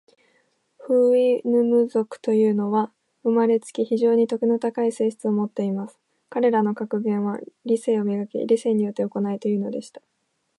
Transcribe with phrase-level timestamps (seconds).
[0.79, 2.91] フウイヌム族というのは、
[3.23, 5.99] 生れつき、非常に徳の高い性質を持っています。
[6.27, 8.39] 彼等の格言は、『理性を磨け。
[8.47, 10.01] 理性によって行え。』というのでした。